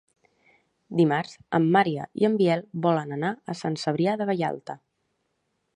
[1.01, 4.79] Dimarts en Maria i en Biel volen anar a Sant Cebrià de Vallalta.